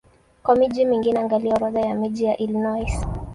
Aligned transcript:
Kwa 0.43 0.55
miji 0.55 0.85
mingine 0.85 1.19
angalia 1.19 1.55
Orodha 1.55 1.79
ya 1.81 1.95
miji 1.95 2.23
ya 2.25 2.37
Illinois. 2.37 3.05